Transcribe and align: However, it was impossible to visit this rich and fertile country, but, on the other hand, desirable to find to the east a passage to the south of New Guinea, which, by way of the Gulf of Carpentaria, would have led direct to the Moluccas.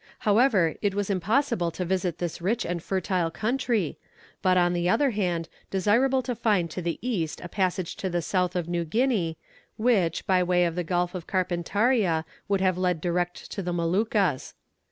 However, 0.25 0.77
it 0.81 0.95
was 0.95 1.11
impossible 1.11 1.69
to 1.69 1.85
visit 1.85 2.17
this 2.17 2.41
rich 2.41 2.65
and 2.65 2.81
fertile 2.81 3.29
country, 3.29 3.99
but, 4.41 4.57
on 4.57 4.73
the 4.73 4.89
other 4.89 5.11
hand, 5.11 5.47
desirable 5.69 6.23
to 6.23 6.33
find 6.33 6.71
to 6.71 6.81
the 6.81 6.97
east 7.07 7.39
a 7.41 7.47
passage 7.47 7.95
to 7.97 8.09
the 8.09 8.23
south 8.23 8.55
of 8.55 8.67
New 8.67 8.83
Guinea, 8.83 9.37
which, 9.77 10.25
by 10.25 10.41
way 10.41 10.65
of 10.65 10.73
the 10.73 10.83
Gulf 10.83 11.13
of 11.13 11.27
Carpentaria, 11.27 12.25
would 12.47 12.61
have 12.61 12.79
led 12.79 12.99
direct 12.99 13.51
to 13.51 13.61
the 13.61 13.73
Moluccas. 13.73 14.55